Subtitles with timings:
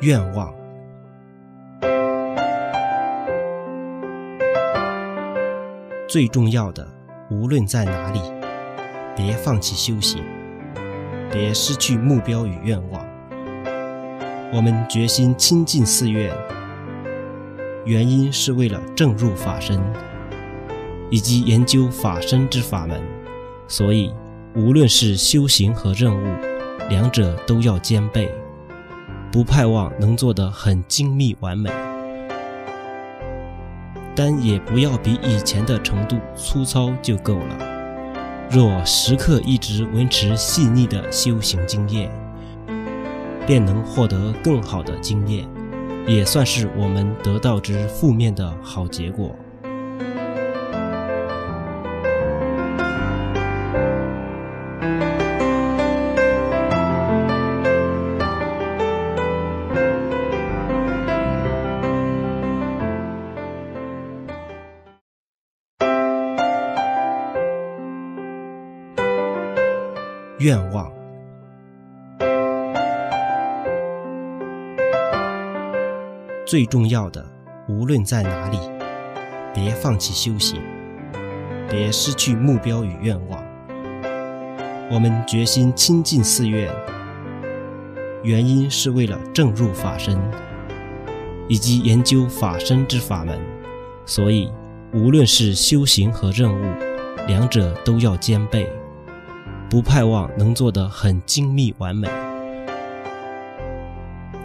[0.00, 0.54] 愿望。
[6.08, 6.86] 最重要的，
[7.30, 8.20] 无论在哪里，
[9.16, 10.22] 别放弃修行，
[11.32, 13.04] 别失去目标与愿望。
[14.52, 16.32] 我们决心亲近寺院，
[17.84, 19.82] 原因是为了正入法身，
[21.10, 23.02] 以及研究法身之法门。
[23.66, 24.14] 所以，
[24.54, 26.36] 无论是修行和任务，
[26.88, 28.32] 两者都要兼备，
[29.30, 31.70] 不盼望能做得很精密完美。
[34.14, 37.56] 但也不要比以前的程度粗糙就够了。
[38.50, 42.10] 若时刻一直维持细腻的修行经验，
[43.46, 45.46] 便能获得更好的经验，
[46.06, 49.36] 也算是我们得到之负面的好结果。
[70.38, 70.88] 愿望。
[76.46, 77.26] 最重要的，
[77.68, 78.58] 无论在哪里，
[79.52, 80.62] 别放弃修行，
[81.68, 83.42] 别失去目标与愿望。
[84.90, 86.72] 我们决心亲近寺院，
[88.22, 90.16] 原因是为了正入法身，
[91.48, 93.36] 以及研究法身之法门。
[94.06, 94.52] 所以，
[94.94, 96.64] 无论是修行和任务，
[97.26, 98.66] 两者都要兼备。
[99.70, 102.08] 不盼望能做得很精密完美，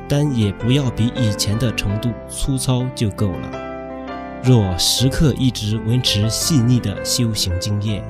[0.06, 3.50] 但也不要比以前的程度粗糙就够了。
[4.44, 8.04] 若时刻一直维持细腻的修行经验，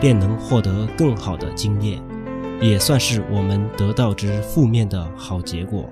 [0.00, 2.02] 便能获得更好的经验，
[2.62, 5.86] 也算是我们得到之负面的好结果。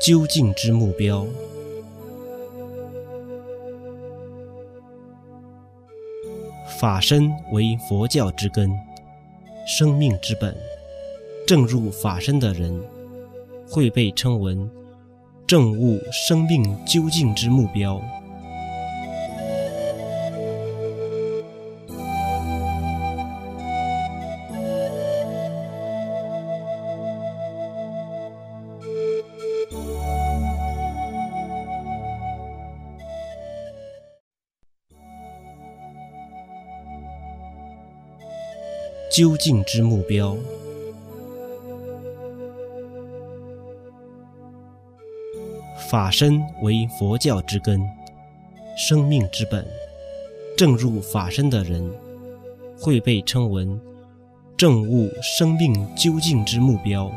[0.00, 1.26] 究竟之目标，
[6.78, 8.70] 法身为佛教之根，
[9.66, 10.56] 生命之本。
[11.46, 12.78] 正入法身的人，
[13.68, 14.56] 会被称为
[15.46, 18.00] 正悟生命究竟之目标。
[39.10, 40.36] 究竟之目标，
[45.90, 47.80] 法身为佛教之根，
[48.76, 49.66] 生命之本。
[50.56, 51.88] 正入法身的人，
[52.80, 53.66] 会被称为
[54.56, 57.10] 正悟生命究竟之目标。